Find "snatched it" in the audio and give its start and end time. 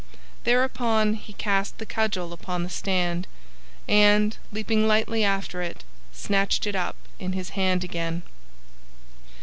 6.11-6.73